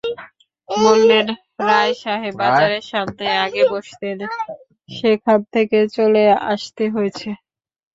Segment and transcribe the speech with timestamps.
[0.69, 1.25] বললেন,
[1.61, 4.17] রায়সাহেব বাজারের সামনে আগে বসতেন,
[4.89, 7.29] সেখান থেকে চলে আসতে হয়েছে।